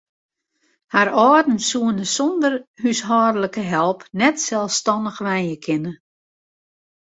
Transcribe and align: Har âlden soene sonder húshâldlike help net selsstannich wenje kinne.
Har 0.93 1.07
âlden 1.27 1.59
soene 1.71 2.05
sonder 2.15 2.53
húshâldlike 2.83 3.63
help 3.73 3.99
net 4.19 4.37
selsstannich 4.47 5.19
wenje 5.25 5.57
kinne. 5.65 5.93